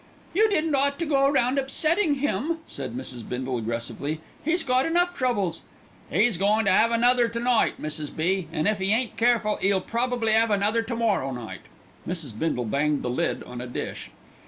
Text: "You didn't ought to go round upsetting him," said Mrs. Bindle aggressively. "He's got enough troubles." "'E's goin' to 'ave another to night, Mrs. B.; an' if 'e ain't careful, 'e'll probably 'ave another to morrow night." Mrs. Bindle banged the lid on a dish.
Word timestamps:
"You 0.33 0.49
didn't 0.49 0.73
ought 0.73 0.97
to 0.97 1.05
go 1.05 1.29
round 1.29 1.59
upsetting 1.59 2.15
him," 2.15 2.57
said 2.65 2.95
Mrs. 2.97 3.21
Bindle 3.29 3.59
aggressively. 3.59 4.19
"He's 4.43 4.63
got 4.63 4.83
enough 4.83 5.15
troubles." 5.15 5.61
"'E's 6.11 6.37
goin' 6.37 6.65
to 6.65 6.71
'ave 6.73 6.91
another 6.91 7.27
to 7.27 7.39
night, 7.39 7.79
Mrs. 7.79 8.09
B.; 8.15 8.47
an' 8.51 8.65
if 8.65 8.81
'e 8.81 8.91
ain't 8.91 9.15
careful, 9.15 9.59
'e'll 9.63 9.81
probably 9.81 10.35
'ave 10.35 10.51
another 10.51 10.81
to 10.81 10.95
morrow 10.95 11.31
night." 11.31 11.61
Mrs. 12.07 12.39
Bindle 12.39 12.65
banged 12.65 13.03
the 13.03 13.11
lid 13.11 13.43
on 13.43 13.61
a 13.61 13.67
dish. 13.67 14.09